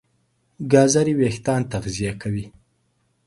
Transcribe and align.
ګازرې 0.71 1.13
وېښتيان 1.19 1.61
تغذیه 1.71 2.13
کوي. 2.21 2.45